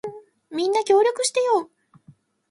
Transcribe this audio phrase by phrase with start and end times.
[0.49, 1.69] みんな、協力してよ。